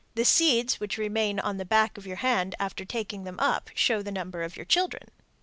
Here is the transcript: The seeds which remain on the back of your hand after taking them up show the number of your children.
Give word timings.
The 0.15 0.25
seeds 0.25 0.79
which 0.79 0.97
remain 0.97 1.39
on 1.39 1.57
the 1.57 1.63
back 1.63 1.95
of 1.95 2.07
your 2.07 2.15
hand 2.15 2.55
after 2.59 2.83
taking 2.83 3.23
them 3.23 3.39
up 3.39 3.69
show 3.75 4.01
the 4.01 4.11
number 4.11 4.41
of 4.41 4.55
your 4.57 4.65
children. 4.65 5.09